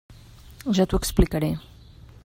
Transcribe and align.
Ja 0.79 0.87
t'ho 0.93 1.01
explicaré. 1.03 1.53